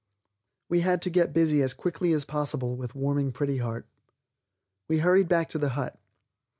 [0.67, 3.85] We had to get busy as quickly as possible with warming Pretty Heart.
[4.87, 5.99] We hurried back to the hut.